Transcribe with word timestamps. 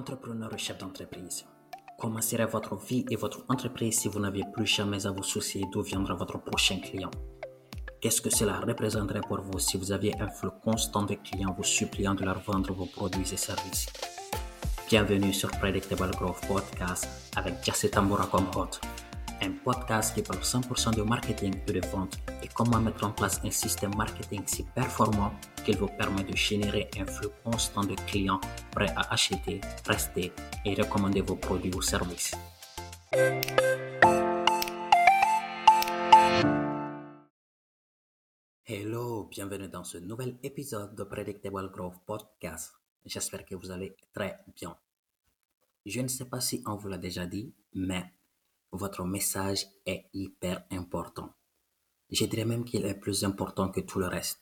Entrepreneur 0.00 0.48
et 0.54 0.56
chef 0.56 0.78
d'entreprise, 0.78 1.44
comment 1.98 2.22
serait 2.22 2.46
votre 2.46 2.74
vie 2.74 3.04
et 3.10 3.16
votre 3.16 3.44
entreprise 3.50 3.98
si 3.98 4.08
vous 4.08 4.18
n'aviez 4.18 4.44
plus 4.50 4.64
jamais 4.64 5.06
à 5.06 5.10
vous 5.10 5.22
soucier 5.22 5.66
d'où 5.70 5.82
viendra 5.82 6.14
votre 6.14 6.38
prochain 6.38 6.78
client. 6.78 7.10
Qu'est-ce 8.00 8.22
que 8.22 8.30
cela 8.30 8.60
représenterait 8.60 9.20
pour 9.20 9.42
vous 9.42 9.58
si 9.58 9.76
vous 9.76 9.92
aviez 9.92 10.18
un 10.18 10.30
flux 10.30 10.48
constant 10.64 11.02
de 11.02 11.16
clients 11.16 11.54
vous 11.54 11.64
suppliant 11.64 12.14
de 12.14 12.24
leur 12.24 12.40
vendre 12.40 12.72
vos 12.72 12.86
produits 12.86 13.30
et 13.30 13.36
services? 13.36 13.88
Bienvenue 14.88 15.34
sur 15.34 15.50
Predictable 15.50 16.12
Growth 16.12 16.46
Podcast 16.48 17.06
avec 17.36 17.62
Jesse 17.62 17.90
Tambora 17.90 18.26
comme 18.26 18.48
hôte 18.56 18.80
un 19.42 19.52
podcast 19.64 20.14
qui 20.14 20.22
parle 20.22 20.40
100% 20.40 20.96
de 20.96 21.02
marketing 21.02 21.54
et 21.66 21.72
de 21.72 21.86
vente 21.86 22.18
et 22.42 22.48
comment 22.48 22.80
mettre 22.80 23.04
en 23.04 23.12
place 23.12 23.40
un 23.44 23.50
système 23.50 23.94
marketing 23.96 24.42
si 24.46 24.64
performant 24.74 25.32
qu'il 25.64 25.76
vous 25.78 25.88
permet 25.88 26.24
de 26.24 26.36
générer 26.36 26.90
un 26.98 27.06
flux 27.06 27.28
constant 27.44 27.84
de 27.84 27.94
clients 28.06 28.40
prêts 28.72 28.92
à 28.96 29.12
acheter, 29.12 29.60
rester 29.86 30.32
et 30.64 30.74
recommander 30.74 31.22
vos 31.22 31.36
produits 31.36 31.74
ou 31.74 31.82
services. 31.82 32.34
Hello, 38.66 39.24
bienvenue 39.24 39.68
dans 39.68 39.84
ce 39.84 39.98
nouvel 39.98 40.38
épisode 40.42 40.94
de 40.94 41.02
Predictable 41.04 41.70
Growth 41.72 41.98
Podcast. 42.06 42.72
J'espère 43.04 43.44
que 43.44 43.54
vous 43.54 43.70
allez 43.70 43.96
très 44.12 44.38
bien. 44.54 44.76
Je 45.86 46.00
ne 46.00 46.08
sais 46.08 46.26
pas 46.26 46.40
si 46.40 46.62
on 46.66 46.76
vous 46.76 46.88
l'a 46.88 46.98
déjà 46.98 47.26
dit, 47.26 47.52
mais 47.74 48.12
votre 48.72 49.04
message 49.04 49.66
est 49.86 50.04
hyper 50.14 50.62
important. 50.70 51.30
Je 52.10 52.24
dirais 52.24 52.44
même 52.44 52.64
qu'il 52.64 52.84
est 52.86 52.94
plus 52.94 53.24
important 53.24 53.68
que 53.68 53.80
tout 53.80 53.98
le 53.98 54.06
reste. 54.06 54.40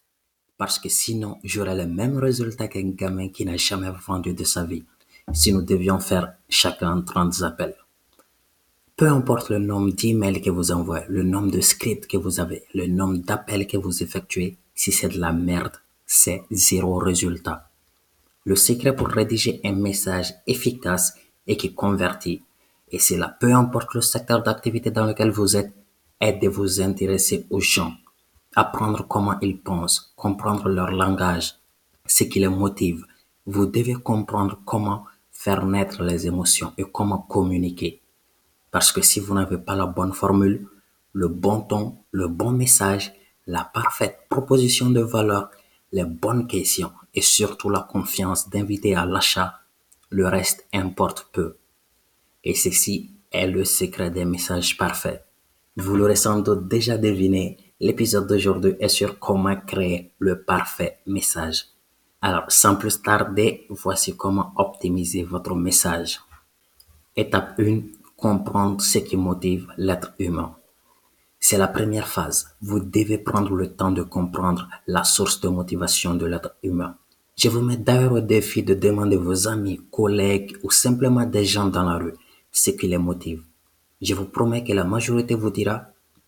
Parce 0.57 0.79
que 0.79 0.89
sinon, 0.89 1.39
j'aurais 1.45 1.77
le 1.77 1.87
même 1.87 2.19
résultat 2.19 2.69
qu'un 2.69 2.91
gamin 2.91 3.29
qui 3.29 3.45
n'a 3.45 3.57
jamais 3.57 3.91
vendu 4.07 4.35
de 4.35 4.45
sa 4.45 4.65
vie 4.65 4.85
si 5.33 5.53
nous 5.53 5.63
devions 5.63 6.01
faire 6.01 6.35
chacun 6.49 7.03
30 7.03 7.43
appels. 7.43 7.77
Peu 8.97 9.09
importe 9.09 9.51
le 9.51 9.59
nombre 9.59 9.93
d'emails 9.93 10.41
que 10.41 10.51
vous 10.51 10.73
envoyez, 10.73 11.05
le 11.09 11.23
nombre 11.23 11.51
de 11.51 11.61
scripts 11.61 12.09
que 12.09 12.17
vous 12.17 12.41
avez, 12.41 12.65
le 12.75 12.87
nombre 12.87 13.19
d'appels 13.19 13.67
que 13.67 13.77
vous 13.77 14.03
effectuez, 14.03 14.57
si 14.75 14.91
c'est 14.91 15.11
de 15.11 15.21
la 15.21 15.33
merde, 15.33 15.77
c'est 16.07 16.43
zéro 16.51 16.97
résultat. 16.97 17.71
Le 18.45 18.57
secret 18.57 18.97
pour 18.97 19.09
rédiger 19.09 19.61
un 19.65 19.75
message 19.75 20.33
efficace 20.47 21.15
et 21.47 21.57
qui 21.57 21.75
convertit, 21.75 22.43
et 22.91 22.99
cela, 22.99 23.37
peu 23.41 23.53
importe 23.53 23.95
le 23.95 24.01
secteur 24.01 24.43
d'activité 24.43 24.91
dans 24.91 25.07
lequel 25.07 25.31
vous 25.31 25.57
êtes, 25.57 25.73
est 26.21 26.35
de 26.35 26.49
vous 26.49 26.81
intéresser 26.81 27.47
aux 27.51 27.61
gens, 27.61 27.93
apprendre 28.55 29.07
comment 29.07 29.39
ils 29.41 29.61
pensent, 29.61 30.13
comprendre 30.17 30.69
leur 30.69 30.91
langage, 30.91 31.55
ce 32.07 32.25
qui 32.25 32.41
les 32.41 32.49
motive. 32.49 33.05
Vous 33.47 33.67
devez 33.67 33.95
comprendre 33.95 34.61
comment 34.65 35.05
faire 35.31 35.65
naître 35.65 36.03
les 36.03 36.27
émotions 36.27 36.73
et 36.77 36.85
comment 36.85 37.19
communiquer. 37.19 38.03
Parce 38.71 38.93
que 38.93 39.03
si 39.03 39.21
vous 39.21 39.35
n'avez 39.35 39.59
pas 39.59 39.77
la 39.77 39.87
bonne 39.87 40.13
formule, 40.13 40.67
le 41.13 41.29
bon 41.29 41.61
ton, 41.61 41.99
le 42.11 42.29
bon 42.29 42.51
message, 42.51 43.13
la 43.47 43.65
parfaite 43.65 44.19
proposition 44.29 44.91
de 44.91 45.01
valeur, 45.01 45.51
les 45.93 46.05
bonnes 46.05 46.47
questions 46.47 46.93
et 47.15 47.23
surtout 47.23 47.71
la 47.71 47.81
confiance 47.81 48.51
d'inviter 48.51 48.95
à 48.95 49.07
l'achat, 49.07 49.61
le 50.11 50.27
reste 50.27 50.67
importe 50.73 51.29
peu. 51.33 51.57
Et 52.45 52.55
ceci 52.55 53.11
est 53.31 53.47
le 53.47 53.65
secret 53.65 54.11
des 54.11 54.25
messages 54.25 54.77
parfaits. 54.77 55.25
Vous 55.77 55.97
l'aurez 55.97 56.17
sans 56.17 56.41
doute 56.41 56.67
déjà 56.67 56.99
deviné, 56.99 57.57
l'épisode 57.81 58.27
d'aujourd'hui 58.27 58.75
est 58.81 58.89
sur 58.89 59.19
comment 59.19 59.57
créer 59.57 60.13
le 60.19 60.43
parfait 60.43 60.99
message. 61.07 61.67
Alors, 62.21 62.47
sans 62.49 62.75
plus 62.75 63.01
tarder, 63.01 63.67
voici 63.71 64.17
comment 64.17 64.53
optimiser 64.57 65.23
votre 65.23 65.55
message. 65.55 66.21
Étape 67.15 67.61
1. 67.61 67.81
Comprendre 68.17 68.81
ce 68.81 68.99
qui 68.99 69.17
motive 69.17 69.69
l'être 69.77 70.15
humain. 70.19 70.57
C'est 71.39 71.59
la 71.59 71.69
première 71.69 72.09
phase. 72.09 72.57
Vous 72.61 72.81
devez 72.81 73.19
prendre 73.19 73.55
le 73.55 73.73
temps 73.73 73.93
de 73.93 74.03
comprendre 74.03 74.69
la 74.89 75.05
source 75.05 75.41
de 75.41 75.49
motivation 75.49 76.17
de 76.17 76.27
l'être 76.27 76.57
humain. 76.65 76.97
Je 77.37 77.49
vous 77.49 77.61
mets 77.61 77.77
d'ailleurs 77.77 78.15
au 78.15 78.21
défi 78.21 78.65
de 78.65 78.75
demander 78.75 79.15
à 79.15 79.21
vos 79.21 79.47
amis, 79.47 79.81
collègues 79.93 80.57
ou 80.65 80.73
simplement 80.73 81.25
des 81.25 81.45
gens 81.45 81.67
dans 81.67 81.85
la 81.85 81.99
rue 81.99 82.15
ce 82.59 82.71
qui 82.71 82.89
les 82.89 82.99
motive. 82.99 83.43
Je 84.03 84.15
vous 84.15 84.27
promets 84.27 84.65
que 84.65 84.73
la 84.73 84.85
majorité 84.85 85.35
vous 85.35 85.51
dira 85.51 85.77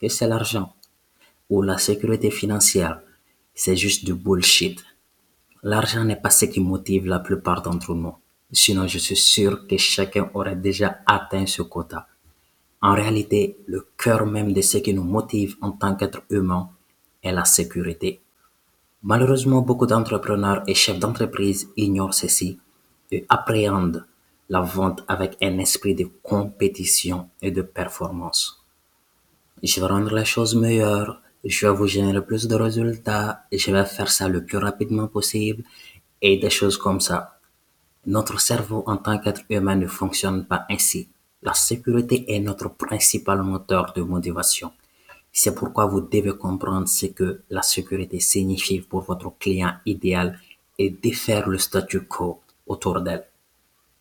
que 0.01 0.09
c'est 0.09 0.29
l'argent 0.29 0.75
ou 1.49 1.63
la 1.63 1.79
sécurité 1.79 2.31
financière. 2.31 3.01
C'est 3.55 3.77
juste 3.77 4.05
du 4.05 4.15
bullshit. 4.15 4.83
L'argent 5.63 6.05
n'est 6.05 6.23
pas 6.25 6.31
ce 6.31 6.47
qui 6.47 6.61
motive 6.61 7.07
la 7.07 7.19
plupart 7.19 7.63
d'entre 7.63 7.95
nous. 7.95 8.15
Sinon, 8.53 8.87
je 8.87 8.99
suis 8.99 9.17
sûr 9.17 9.67
que 9.67 9.77
chacun 9.77 10.31
aurait 10.35 10.57
déjà 10.57 10.99
atteint 11.07 11.47
ce 11.47 11.63
quota. 11.63 12.07
En 12.81 12.95
réalité, 12.95 13.59
le 13.67 13.87
cœur 13.97 14.25
même 14.27 14.53
de 14.53 14.63
ce 14.63 14.79
qui 14.79 14.95
nous 14.95 15.05
motive 15.05 15.57
en 15.61 15.73
tant 15.73 15.95
qu'être 15.97 16.23
humain 16.31 16.71
est 17.23 17.33
la 17.33 17.45
sécurité. 17.45 18.21
Malheureusement, 19.03 19.63
beaucoup 19.63 19.87
d'entrepreneurs 19.87 20.63
et 20.67 20.75
chefs 20.75 20.99
d'entreprise 20.99 21.69
ignorent 21.77 22.15
ceci 22.15 22.59
et 23.11 23.27
appréhendent 23.29 24.05
la 24.51 24.61
vente 24.61 25.05
avec 25.07 25.37
un 25.41 25.59
esprit 25.59 25.95
de 25.95 26.11
compétition 26.23 27.31
et 27.41 27.53
de 27.53 27.63
performance. 27.63 28.63
Je 29.63 29.81
vais 29.81 29.87
rendre 29.87 30.13
la 30.13 30.25
chose 30.25 30.57
meilleure, 30.57 31.23
je 31.45 31.67
vais 31.67 31.73
vous 31.73 31.87
générer 31.87 32.21
plus 32.21 32.49
de 32.49 32.57
résultats, 32.57 33.45
je 33.53 33.71
vais 33.71 33.85
faire 33.85 34.11
ça 34.11 34.29
le 34.29 34.45
plus 34.45 34.59
rapidement 34.59 35.07
possible 35.07 35.63
et 36.21 36.37
des 36.37 36.51
choses 36.51 36.77
comme 36.77 37.01
ça. 37.01 37.39
Notre 38.07 38.41
cerveau 38.41 38.83
en 38.87 38.97
tant 38.97 39.19
qu'être 39.19 39.43
humain 39.51 39.77
ne 39.77 39.87
fonctionne 39.87 40.45
pas 40.45 40.67
ainsi. 40.69 41.09
La 41.43 41.55
sécurité 41.55 42.35
est 42.35 42.41
notre 42.41 42.71
principal 42.71 43.43
moteur 43.43 43.93
de 43.95 44.03
motivation. 44.03 44.73
C'est 45.33 45.55
pourquoi 45.55 45.87
vous 45.87 46.01
devez 46.01 46.37
comprendre 46.37 46.89
ce 46.89 47.07
que 47.07 47.43
la 47.51 47.63
sécurité 47.63 48.19
signifie 48.19 48.81
pour 48.81 49.03
votre 49.03 49.33
client 49.39 49.75
idéal 49.87 50.41
et 50.77 50.91
défaire 50.91 51.49
le 51.49 51.59
statu 51.59 52.01
quo 52.01 52.41
autour 52.67 53.01
d'elle. 53.01 53.30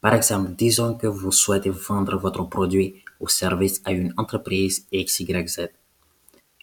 Par 0.01 0.13
exemple, 0.13 0.51
disons 0.51 0.95
que 0.95 1.07
vous 1.07 1.31
souhaitez 1.31 1.69
vendre 1.69 2.17
votre 2.17 2.43
produit 2.43 3.03
ou 3.19 3.27
service 3.27 3.81
à 3.83 3.91
une 3.91 4.13
entreprise 4.17 4.87
XYZ. 4.93 5.69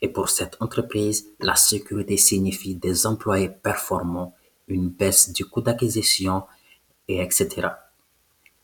Et 0.01 0.09
pour 0.09 0.29
cette 0.29 0.57
entreprise, 0.61 1.27
la 1.41 1.55
sécurité 1.55 2.17
signifie 2.17 2.75
des 2.75 3.07
employés 3.07 3.51
performants, 3.51 4.35
une 4.69 4.89
baisse 4.89 5.33
du 5.33 5.45
coût 5.45 5.61
d'acquisition, 5.61 6.45
et 7.09 7.21
etc. 7.21 7.69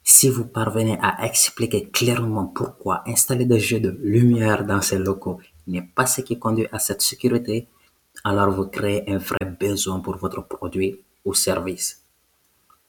Si 0.03 0.29
vous 0.29 0.47
parvenez 0.47 0.99
à 1.01 1.25
expliquer 1.27 1.89
clairement 1.89 2.47
pourquoi 2.47 3.03
installer 3.07 3.45
des 3.45 3.61
jeux 3.61 3.79
de 3.81 3.97
lumière 4.03 4.65
dans 4.65 4.83
ces 4.83 4.99
locaux 4.99 5.39
n'est 5.67 5.83
pas 5.95 6.07
ce 6.07 6.23
qui 6.23 6.39
conduit 6.39 6.67
à 6.73 6.79
cette 6.79 7.03
sécurité, 7.03 7.69
alors 8.25 8.51
vous 8.51 8.67
créez 8.67 9.09
un 9.09 9.19
vrai 9.19 9.47
besoin 9.59 10.01
pour 10.01 10.17
votre 10.17 10.47
produit 10.47 11.01
ou 11.25 11.35
service. 11.35 12.02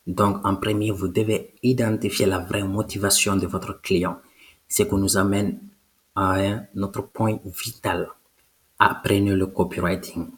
Donc, 0.06 0.46
en 0.46 0.56
premier, 0.56 0.92
vous 0.92 1.08
devez 1.08 1.54
identifier 1.64 2.26
la 2.26 2.40
vraie 2.40 2.64
motivation 2.64 3.36
de 3.36 3.48
votre 3.48 3.82
client, 3.82 4.18
ce 4.68 4.84
qui 4.84 4.96
nous 4.96 5.18
amène 5.18 5.60
à 6.16 6.34
un 6.34 6.66
autre 6.82 7.04
point 7.04 7.40
vital. 7.46 8.10
Apprenez 8.80 9.34
le 9.34 9.48
copywriting. 9.48 10.30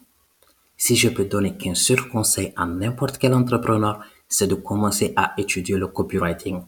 Si 0.76 0.94
je 0.94 1.08
peux 1.08 1.24
donner 1.24 1.56
qu'un 1.56 1.74
seul 1.74 2.00
conseil 2.08 2.52
à 2.56 2.66
n'importe 2.66 3.18
quel 3.18 3.34
entrepreneur, 3.34 4.00
c'est 4.28 4.46
de 4.46 4.54
commencer 4.54 5.12
à 5.16 5.32
étudier 5.38 5.76
le 5.76 5.88
copywriting. 5.88 6.60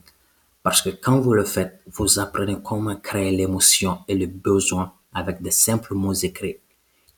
Parce 0.62 0.82
que 0.82 0.90
quand 0.90 1.20
vous 1.20 1.34
le 1.34 1.44
faites, 1.44 1.80
vous 1.86 2.18
apprenez 2.18 2.56
comment 2.62 2.96
créer 2.96 3.30
l'émotion 3.30 3.98
et 4.08 4.14
le 4.14 4.26
besoin 4.26 4.92
avec 5.12 5.40
de 5.42 5.50
simples 5.50 5.94
mots 5.94 6.12
écrits. 6.12 6.56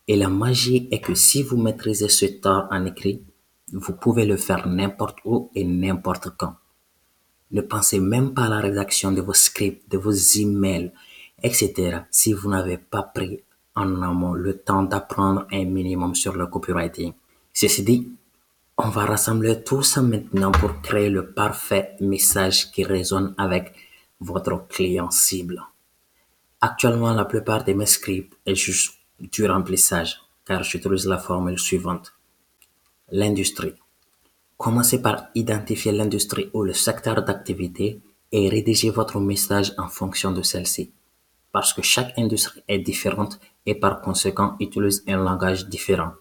Et 0.08 0.16
la 0.16 0.28
magie 0.28 0.88
est 0.90 1.00
que 1.00 1.14
si 1.14 1.42
vous 1.42 1.56
maîtrisez 1.56 2.08
ce 2.08 2.26
art 2.44 2.68
en 2.70 2.84
écrit, 2.84 3.22
vous 3.72 3.94
pouvez 3.94 4.24
le 4.24 4.36
faire 4.36 4.66
n'importe 4.68 5.18
où 5.24 5.50
et 5.54 5.64
n'importe 5.64 6.30
quand. 6.36 6.56
Ne 7.52 7.62
pensez 7.62 8.00
même 8.00 8.32
pas 8.34 8.44
à 8.44 8.48
la 8.48 8.60
rédaction 8.60 9.12
de 9.12 9.20
vos 9.20 9.32
scripts, 9.32 9.90
de 9.90 9.98
vos 9.98 10.12
emails, 10.12 10.92
etc. 11.42 12.00
si 12.10 12.32
vous 12.32 12.48
n'avez 12.48 12.78
pas 12.78 13.02
pris 13.02 13.42
en 13.74 14.02
amont 14.02 14.34
le 14.34 14.58
temps 14.58 14.82
d'apprendre 14.82 15.46
un 15.52 15.64
minimum 15.64 16.14
sur 16.14 16.36
le 16.36 16.46
copywriting. 16.46 17.12
Ceci 17.52 17.82
dit, 17.82 18.08
on 18.76 18.88
va 18.88 19.04
rassembler 19.04 19.62
tout 19.62 19.82
ça 19.82 20.00
maintenant 20.00 20.52
pour 20.52 20.80
créer 20.80 21.10
le 21.10 21.32
parfait 21.32 21.96
message 22.00 22.70
qui 22.70 22.84
résonne 22.84 23.34
avec 23.36 23.74
votre 24.20 24.66
client 24.68 25.10
cible. 25.10 25.62
Actuellement, 26.60 27.12
la 27.12 27.24
plupart 27.24 27.64
de 27.64 27.72
mes 27.72 27.86
scripts 27.86 28.36
est 28.46 28.54
juste 28.54 28.94
du 29.18 29.46
remplissage, 29.46 30.20
car 30.44 30.62
j'utilise 30.62 31.06
la 31.06 31.18
formule 31.18 31.58
suivante. 31.58 32.12
L'industrie. 33.12 33.74
Commencez 34.56 35.02
par 35.02 35.30
identifier 35.34 35.90
l'industrie 35.90 36.48
ou 36.54 36.62
le 36.62 36.72
secteur 36.72 37.24
d'activité 37.24 38.00
et 38.30 38.48
rédigez 38.48 38.90
votre 38.90 39.18
message 39.18 39.72
en 39.78 39.88
fonction 39.88 40.30
de 40.30 40.42
celle-ci. 40.42 40.92
Parce 41.50 41.72
que 41.72 41.82
chaque 41.82 42.16
industrie 42.16 42.62
est 42.68 42.78
différente 42.78 43.40
et 43.66 43.74
par 43.74 44.00
conséquent 44.00 44.54
utilise 44.60 45.02
un 45.08 45.16
langage 45.16 45.66
différent. 45.66 46.12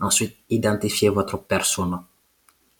Ensuite, 0.00 0.34
identifiez 0.50 1.08
votre 1.08 1.38
persona. 1.38 2.04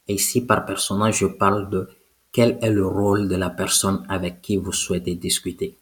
Et 0.08 0.14
ici, 0.14 0.40
par 0.44 0.66
persona, 0.66 1.12
je 1.12 1.26
parle 1.26 1.70
de 1.70 1.88
quel 2.32 2.58
est 2.60 2.70
le 2.70 2.84
rôle 2.84 3.28
de 3.28 3.36
la 3.36 3.50
personne 3.50 4.04
avec 4.08 4.42
qui 4.42 4.56
vous 4.56 4.72
souhaitez 4.72 5.14
discuter. 5.14 5.76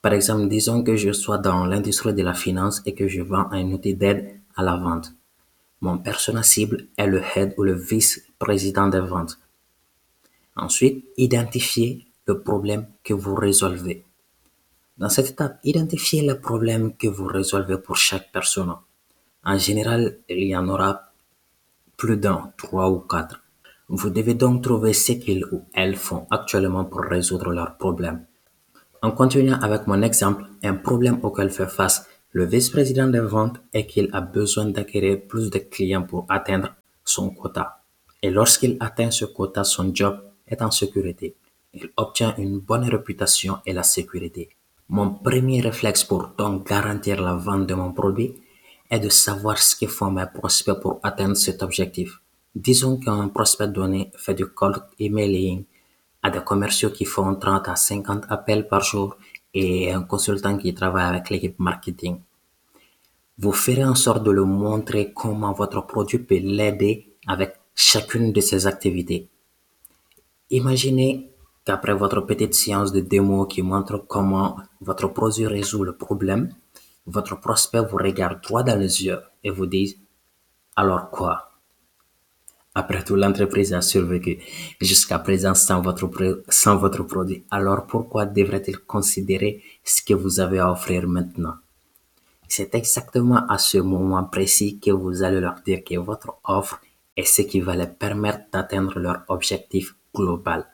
Par 0.00 0.12
exemple, 0.12 0.46
disons 0.46 0.84
que 0.84 0.94
je 0.94 1.10
sois 1.10 1.38
dans 1.38 1.66
l'industrie 1.66 2.14
de 2.14 2.22
la 2.22 2.34
finance 2.34 2.80
et 2.86 2.94
que 2.94 3.08
je 3.08 3.22
vends 3.22 3.50
un 3.50 3.72
outil 3.72 3.94
d'aide 3.94 4.40
à 4.54 4.62
la 4.62 4.76
vente. 4.76 5.12
Mon 5.82 5.98
persona 5.98 6.44
cible 6.44 6.86
est 6.96 7.08
le 7.08 7.20
head 7.34 7.54
ou 7.58 7.64
le 7.64 7.74
vice-président 7.74 8.86
des 8.86 9.00
ventes. 9.00 9.40
Ensuite, 10.54 11.04
identifiez 11.16 12.06
le 12.28 12.40
problème 12.40 12.86
que 13.02 13.14
vous 13.14 13.34
résolvez. 13.34 14.04
Dans 14.96 15.08
cette 15.08 15.30
étape, 15.30 15.58
identifiez 15.64 16.22
le 16.24 16.38
problème 16.40 16.96
que 16.96 17.08
vous 17.08 17.26
résolvez 17.26 17.78
pour 17.78 17.96
chaque 17.96 18.30
personne. 18.30 18.72
En 19.44 19.58
général, 19.58 20.18
il 20.28 20.44
y 20.44 20.56
en 20.56 20.68
aura 20.68 21.12
plus 21.96 22.16
d'un, 22.16 22.52
trois 22.56 22.88
ou 22.88 23.00
quatre. 23.00 23.42
Vous 23.88 24.10
devez 24.10 24.34
donc 24.34 24.62
trouver 24.62 24.92
ce 24.92 25.12
qu'ils 25.12 25.44
ou 25.46 25.64
elles 25.74 25.96
font 25.96 26.28
actuellement 26.30 26.84
pour 26.84 27.00
résoudre 27.00 27.50
leurs 27.50 27.76
problèmes. 27.76 28.24
En 29.02 29.10
continuant 29.10 29.60
avec 29.60 29.88
mon 29.88 30.00
exemple, 30.02 30.44
un 30.62 30.74
problème 30.74 31.18
auquel 31.24 31.50
fait 31.50 31.66
face 31.66 32.06
le 32.34 32.46
vice-président 32.46 33.08
des 33.08 33.20
ventes 33.20 33.60
est 33.74 33.86
qu'il 33.86 34.08
a 34.14 34.22
besoin 34.22 34.64
d'acquérir 34.64 35.20
plus 35.28 35.50
de 35.50 35.58
clients 35.58 36.02
pour 36.02 36.24
atteindre 36.30 36.74
son 37.04 37.28
quota. 37.30 37.82
Et 38.22 38.30
lorsqu'il 38.30 38.78
atteint 38.80 39.10
ce 39.10 39.26
quota, 39.26 39.64
son 39.64 39.94
job 39.94 40.18
est 40.46 40.62
en 40.62 40.70
sécurité. 40.70 41.36
Il 41.74 41.90
obtient 41.96 42.34
une 42.38 42.58
bonne 42.58 42.88
réputation 42.88 43.58
et 43.66 43.74
la 43.74 43.82
sécurité. 43.82 44.48
Mon 44.88 45.10
premier 45.10 45.60
réflexe 45.60 46.04
pour 46.04 46.28
donc 46.38 46.66
garantir 46.66 47.20
la 47.20 47.34
vente 47.34 47.66
de 47.66 47.74
mon 47.74 47.92
produit 47.92 48.34
est 48.90 49.00
de 49.00 49.10
savoir 49.10 49.58
ce 49.58 49.76
que 49.76 49.86
font 49.86 50.10
mes 50.10 50.26
prospects 50.32 50.80
pour 50.80 51.00
atteindre 51.02 51.36
cet 51.36 51.62
objectif. 51.62 52.20
Disons 52.54 52.96
qu'un 52.98 53.28
prospect 53.28 53.68
donné 53.68 54.10
fait 54.16 54.34
du 54.34 54.46
cold 54.46 54.82
emailing 54.98 55.64
à 56.22 56.30
des 56.30 56.42
commerciaux 56.42 56.90
qui 56.90 57.04
font 57.04 57.34
30 57.34 57.68
à 57.68 57.76
50 57.76 58.24
appels 58.28 58.68
par 58.68 58.82
jour 58.82 59.16
et 59.54 59.92
un 59.92 60.02
consultant 60.02 60.56
qui 60.56 60.74
travaille 60.74 61.04
avec 61.04 61.30
l'équipe 61.30 61.58
marketing. 61.58 62.20
Vous 63.38 63.52
ferez 63.52 63.84
en 63.84 63.94
sorte 63.94 64.22
de 64.24 64.30
le 64.30 64.44
montrer 64.44 65.12
comment 65.12 65.52
votre 65.52 65.86
produit 65.86 66.18
peut 66.18 66.38
l'aider 66.38 67.16
avec 67.26 67.54
chacune 67.74 68.32
de 68.32 68.40
ces 68.40 68.66
activités. 68.66 69.28
Imaginez 70.50 71.30
qu'après 71.64 71.94
votre 71.94 72.20
petite 72.22 72.54
séance 72.54 72.92
de 72.92 73.00
démo 73.00 73.46
qui 73.46 73.62
montre 73.62 73.98
comment 73.98 74.56
votre 74.80 75.08
produit 75.08 75.46
résout 75.46 75.84
le 75.84 75.96
problème, 75.96 76.54
votre 77.06 77.38
prospect 77.40 77.80
vous 77.80 77.96
regarde 77.96 78.42
droit 78.42 78.62
dans 78.62 78.78
les 78.78 79.04
yeux 79.04 79.20
et 79.42 79.50
vous 79.50 79.66
dit 79.66 79.98
alors 80.76 81.10
quoi? 81.10 81.51
Après 82.74 83.04
tout, 83.04 83.16
l'entreprise 83.16 83.74
a 83.74 83.82
survécu 83.82 84.38
jusqu'à 84.80 85.18
présent 85.18 85.54
sans 85.54 85.82
votre, 85.82 86.08
sans 86.48 86.76
votre 86.76 87.02
produit. 87.02 87.44
Alors 87.50 87.86
pourquoi 87.86 88.24
devrait-il 88.24 88.78
considérer 88.78 89.62
ce 89.84 90.00
que 90.02 90.14
vous 90.14 90.40
avez 90.40 90.58
à 90.58 90.70
offrir 90.70 91.06
maintenant? 91.06 91.54
C'est 92.48 92.74
exactement 92.74 93.46
à 93.46 93.58
ce 93.58 93.78
moment 93.78 94.24
précis 94.24 94.78
que 94.78 94.90
vous 94.90 95.22
allez 95.22 95.40
leur 95.40 95.60
dire 95.66 95.84
que 95.84 95.98
votre 95.98 96.36
offre 96.44 96.80
est 97.16 97.24
ce 97.24 97.42
qui 97.42 97.60
va 97.60 97.76
leur 97.76 97.94
permettre 97.94 98.44
d'atteindre 98.52 98.98
leur 98.98 99.22
objectif 99.28 99.94
global. 100.14 100.66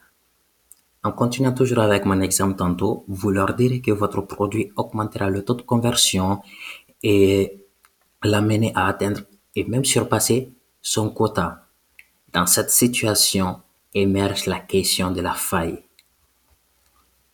En 1.03 1.13
continuant 1.13 1.53
toujours 1.53 1.81
avec 1.81 2.05
mon 2.05 2.21
exemple 2.21 2.57
tantôt, 2.57 3.05
vous 3.09 3.31
leur 3.31 3.55
direz 3.55 3.81
que 3.81 3.93
votre 3.93 4.23
produit 4.23 4.73
augmentera 4.77 5.31
le 5.31 5.45
taux 5.45 5.55
de 5.55 5.63
conversion 5.63 6.41
et 7.03 7.65
l'amener 8.23 8.73
à 8.75 8.87
atteindre 8.87 9.21
et 9.55 9.65
même 9.65 9.85
surpasser 9.85 10.53
son 10.83 11.11
quota. 11.11 11.68
Dans 12.33 12.47
cette 12.47 12.71
situation 12.71 13.63
émerge 13.95 14.45
la 14.45 14.61
question 14.61 15.11
de 15.11 15.23
la 15.23 15.33
faille. 15.33 15.83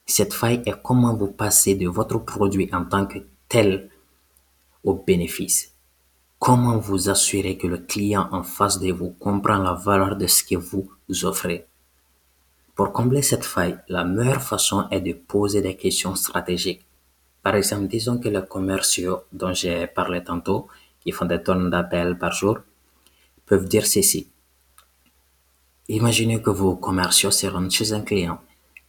Cette 0.07 0.33
faille 0.33 0.63
est 0.67 0.81
comment 0.83 1.17
vous 1.17 1.33
passez 1.33 1.75
de 1.75 1.89
votre 1.89 2.19
produit 2.19 2.71
en 2.73 2.85
tant 2.85 3.05
que 3.05 3.19
tel 3.49 3.91
au 4.85 4.95
bénéfice. 4.95 5.73
Comment 6.39 6.79
vous 6.79 7.09
assurer 7.09 7.59
que 7.59 7.67
le 7.67 7.79
client 7.79 8.29
en 8.31 8.45
face 8.45 8.79
de 8.79 8.93
vous 8.93 9.11
comprend 9.11 9.59
la 9.59 9.73
valeur 9.73 10.15
de 10.15 10.29
ce 10.29 10.45
que 10.45 10.57
vous 10.57 10.89
offrez. 11.25 11.67
Pour 12.77 12.93
combler 12.93 13.23
cette 13.23 13.45
faille, 13.45 13.79
la 13.89 14.05
meilleure 14.05 14.43
façon 14.43 14.89
est 14.91 15.01
de 15.01 15.13
poser 15.13 15.61
des 15.61 15.75
questions 15.75 16.15
stratégiques. 16.15 16.85
Par 17.43 17.57
exemple, 17.57 17.89
disons 17.89 18.19
que 18.19 18.29
les 18.29 18.47
commerciaux 18.47 19.23
dont 19.33 19.53
j'ai 19.53 19.89
parlé 19.89 20.23
tantôt, 20.23 20.69
qui 21.01 21.11
font 21.11 21.27
des 21.27 21.43
tonnes 21.43 21.71
d'appels 21.71 22.17
par 22.17 22.33
jour, 22.33 22.59
peuvent 23.47 23.69
dire 23.69 23.87
ceci. 23.87 24.29
Imaginez 25.89 26.41
que 26.41 26.49
vos 26.49 26.77
commerciaux 26.77 27.31
se 27.31 27.47
rendent 27.47 27.71
chez 27.71 27.93
un 27.93 28.01
client. 28.01 28.39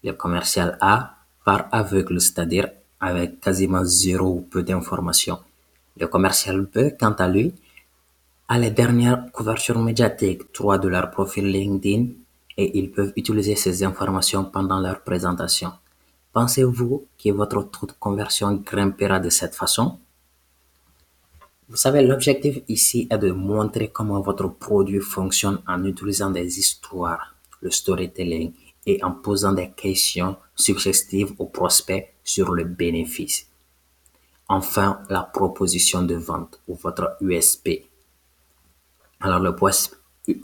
Le 0.02 0.14
commercial 0.14 0.78
A, 0.80 1.18
par 1.44 1.68
aveugle, 1.72 2.22
c'est-à-dire 2.22 2.70
avec 3.02 3.42
quasiment 3.42 3.84
zéro 3.84 4.30
ou 4.30 4.42
peu 4.42 4.64
d'informations. 4.64 5.40
Le 5.98 6.08
commercial 6.08 6.62
B, 6.62 6.96
quant 6.98 7.12
à 7.12 7.28
lui, 7.28 7.54
a 8.48 8.58
les 8.58 8.72
dernières 8.72 9.30
couvertures 9.34 9.82
médiatiques, 9.82 10.54
trois 10.54 10.78
de 10.78 10.88
leur 10.88 11.12
profil 11.12 11.52
LinkedIn 11.52 12.08
et 12.58 12.78
ils 12.78 12.92
peuvent 12.92 13.12
utiliser 13.18 13.56
ces 13.56 13.84
informations 13.84 14.46
pendant 14.46 14.80
leur 14.80 15.02
présentation. 15.02 15.74
Pensez-vous 16.32 17.08
que 17.22 17.30
votre 17.32 17.64
taux 17.64 17.88
de 17.88 17.94
conversion 18.00 18.54
grimpera 18.56 19.20
de 19.20 19.30
cette 19.30 19.56
façon? 19.56 20.00
Vous 21.68 21.78
savez, 21.78 22.04
l'objectif 22.04 22.60
ici 22.68 23.08
est 23.10 23.18
de 23.18 23.32
montrer 23.32 23.88
comment 23.88 24.22
votre 24.22 24.48
produit 24.50 25.00
fonctionne 25.00 25.62
en 25.68 25.84
utilisant 25.84 26.30
des 26.30 26.60
histoires, 26.60 27.36
le 27.62 27.72
storytelling 27.72 28.54
et 28.86 29.04
en 29.04 29.12
posant 29.12 29.54
des 29.54 29.72
questions 29.72 30.38
suggestives 30.56 31.34
aux 31.40 31.48
prospects 31.48 32.14
sur 32.24 32.54
le 32.54 32.66
bénéfice. 32.66 33.48
Enfin, 34.48 35.02
la 35.10 35.24
proposition 35.24 36.04
de 36.04 36.14
vente 36.14 36.62
ou 36.68 36.76
votre 36.76 37.18
USP. 37.22 37.70
Alors, 39.20 39.40
le 39.40 39.56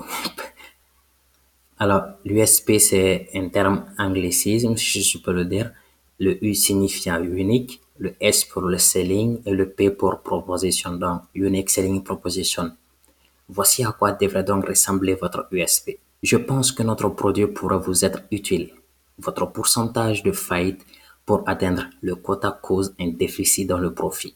alors, 1.77 2.03
l'USP, 2.25 2.79
c'est 2.79 3.29
un 3.35 3.49
terme 3.49 3.85
anglicisme, 3.99 4.75
si 4.75 5.03
je 5.03 5.19
peux 5.19 5.33
le 5.33 5.45
dire. 5.45 5.71
Le 6.19 6.43
U 6.43 6.55
signifiant 6.55 7.21
unique, 7.21 7.79
le 8.01 8.15
S 8.19 8.45
pour 8.45 8.63
le 8.63 8.79
selling 8.79 9.41
et 9.45 9.51
le 9.51 9.69
P 9.69 9.91
pour 9.91 10.21
proposition, 10.21 10.91
donc 10.95 11.21
unique 11.35 11.69
selling 11.69 12.01
proposition. 12.03 12.71
Voici 13.47 13.85
à 13.85 13.91
quoi 13.91 14.13
devrait 14.13 14.43
donc 14.43 14.67
ressembler 14.67 15.13
votre 15.13 15.47
USP. 15.51 15.99
Je 16.23 16.37
pense 16.37 16.71
que 16.71 16.81
notre 16.81 17.09
produit 17.09 17.45
pourra 17.45 17.77
vous 17.77 18.03
être 18.03 18.23
utile. 18.31 18.73
Votre 19.19 19.45
pourcentage 19.51 20.23
de 20.23 20.31
faillite 20.31 20.83
pour 21.27 21.43
atteindre 21.47 21.85
le 22.01 22.15
quota 22.15 22.51
cause 22.51 22.95
un 22.99 23.09
déficit 23.09 23.67
dans 23.67 23.77
le 23.77 23.93
profit. 23.93 24.35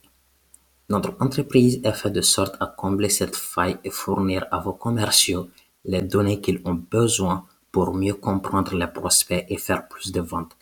Notre 0.88 1.16
entreprise 1.18 1.80
est 1.82 1.92
faite 1.92 2.12
de 2.12 2.20
sorte 2.20 2.54
à 2.60 2.66
combler 2.66 3.08
cette 3.08 3.34
faille 3.34 3.78
et 3.82 3.90
fournir 3.90 4.46
à 4.52 4.60
vos 4.60 4.74
commerciaux 4.74 5.48
les 5.84 6.02
données 6.02 6.40
qu'ils 6.40 6.60
ont 6.64 6.80
besoin 6.88 7.44
pour 7.72 7.92
mieux 7.94 8.14
comprendre 8.14 8.76
les 8.76 8.86
prospects 8.86 9.44
et 9.48 9.58
faire 9.58 9.88
plus 9.88 10.12
de 10.12 10.20
ventes, 10.20 10.56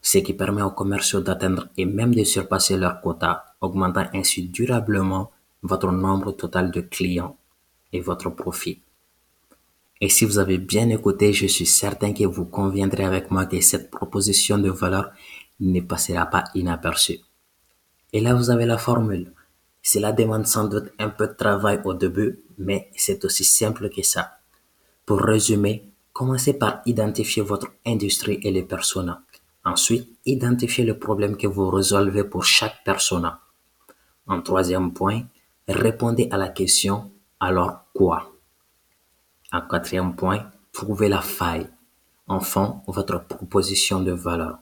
ce 0.00 0.18
qui 0.18 0.34
permet 0.34 0.62
aux 0.62 0.70
commerciaux 0.70 1.20
d'atteindre 1.20 1.68
et 1.76 1.84
même 1.84 2.14
de 2.14 2.24
surpasser 2.24 2.76
leur 2.76 3.00
quota, 3.00 3.44
augmentant 3.60 4.06
ainsi 4.14 4.48
durablement 4.48 5.30
votre 5.62 5.90
nombre 5.90 6.32
total 6.32 6.70
de 6.70 6.80
clients 6.80 7.36
et 7.92 8.00
votre 8.00 8.30
profit. 8.30 8.80
Et 10.00 10.08
si 10.08 10.24
vous 10.24 10.38
avez 10.38 10.58
bien 10.58 10.88
écouté, 10.90 11.32
je 11.32 11.46
suis 11.46 11.66
certain 11.66 12.12
que 12.12 12.24
vous 12.24 12.44
conviendrez 12.44 13.04
avec 13.04 13.30
moi 13.30 13.46
que 13.46 13.60
cette 13.60 13.90
proposition 13.90 14.58
de 14.58 14.70
valeur 14.70 15.10
ne 15.60 15.80
passera 15.80 16.26
pas 16.26 16.44
inaperçue. 16.54 17.18
Et 18.12 18.20
là, 18.20 18.34
vous 18.34 18.50
avez 18.50 18.64
la 18.64 18.78
formule. 18.78 19.32
Cela 19.82 20.12
demande 20.12 20.46
sans 20.46 20.68
doute 20.68 20.92
un 20.98 21.08
peu 21.08 21.26
de 21.26 21.32
travail 21.32 21.80
au 21.84 21.94
début, 21.94 22.38
mais 22.58 22.90
c'est 22.96 23.24
aussi 23.24 23.44
simple 23.44 23.90
que 23.90 24.02
ça. 24.02 24.38
Pour 25.04 25.20
résumer, 25.20 25.84
commencez 26.12 26.52
par 26.52 26.82
identifier 26.86 27.42
votre 27.42 27.72
industrie 27.84 28.38
et 28.42 28.50
les 28.50 28.62
personas. 28.62 29.22
Ensuite, 29.68 30.08
identifiez 30.24 30.86
le 30.86 30.98
problème 30.98 31.36
que 31.36 31.46
vous 31.46 31.68
résolvez 31.68 32.24
pour 32.24 32.42
chaque 32.42 32.82
persona. 32.84 33.40
En 34.26 34.40
troisième 34.40 34.94
point, 34.94 35.24
répondez 35.68 36.26
à 36.30 36.38
la 36.38 36.48
question 36.48 37.10
alors 37.38 37.84
quoi? 37.92 38.32
En 39.52 39.60
quatrième 39.60 40.16
point, 40.16 40.50
trouvez 40.72 41.10
la 41.10 41.20
faille. 41.20 41.68
Enfin, 42.26 42.80
votre 42.86 43.26
proposition 43.26 44.00
de 44.00 44.12
valeur. 44.12 44.58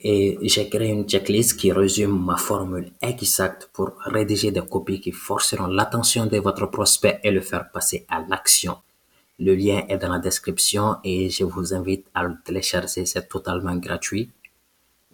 Et 0.00 0.38
j'ai 0.42 0.68
créé 0.68 0.90
une 0.90 1.08
checklist 1.08 1.56
qui 1.56 1.70
résume 1.70 2.18
ma 2.24 2.36
formule 2.36 2.90
exacte 3.00 3.70
pour 3.72 3.92
rédiger 4.04 4.50
des 4.50 4.66
copies 4.66 5.00
qui 5.00 5.12
forceront 5.12 5.68
l'attention 5.68 6.26
de 6.26 6.38
votre 6.38 6.66
prospect 6.66 7.20
et 7.22 7.30
le 7.30 7.42
faire 7.42 7.70
passer 7.70 8.06
à 8.08 8.20
l'action. 8.28 8.78
Le 9.38 9.54
lien 9.54 9.84
est 9.88 9.98
dans 9.98 10.12
la 10.12 10.18
description 10.18 10.96
et 11.04 11.28
je 11.28 11.44
vous 11.44 11.74
invite 11.74 12.06
à 12.14 12.24
le 12.24 12.36
télécharger, 12.42 13.04
c'est 13.04 13.28
totalement 13.28 13.76
gratuit. 13.76 14.30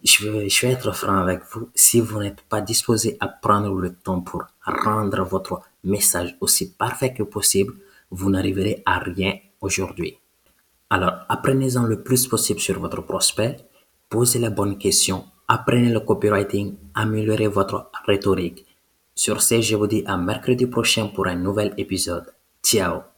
Je 0.03 0.29
vais, 0.29 0.47
être 0.71 0.93
franc 0.93 1.17
avec 1.17 1.41
vous, 1.51 1.69
si 1.75 1.99
vous 2.01 2.19
n'êtes 2.21 2.41
pas 2.41 2.61
disposé 2.61 3.17
à 3.19 3.27
prendre 3.27 3.73
le 3.73 3.93
temps 3.93 4.21
pour 4.21 4.43
rendre 4.65 5.23
votre 5.23 5.61
message 5.83 6.35
aussi 6.41 6.73
parfait 6.73 7.13
que 7.13 7.23
possible, 7.23 7.73
vous 8.11 8.29
n'arriverez 8.29 8.83
à 8.85 8.99
rien 8.99 9.33
aujourd'hui. 9.61 10.17
Alors, 10.89 11.25
apprenez-en 11.29 11.83
le 11.83 12.03
plus 12.03 12.27
possible 12.27 12.59
sur 12.59 12.79
votre 12.79 13.01
prospect, 13.01 13.57
posez 14.09 14.39
les 14.39 14.49
bonnes 14.49 14.77
questions, 14.77 15.25
apprenez 15.47 15.89
le 15.89 16.01
copywriting, 16.01 16.75
améliorez 16.93 17.47
votre 17.47 17.89
rhétorique. 18.05 18.65
Sur 19.15 19.41
ce, 19.41 19.61
je 19.61 19.75
vous 19.75 19.87
dis 19.87 20.03
à 20.05 20.17
mercredi 20.17 20.67
prochain 20.67 21.07
pour 21.07 21.27
un 21.27 21.35
nouvel 21.35 21.73
épisode. 21.77 22.33
Ciao 22.61 23.12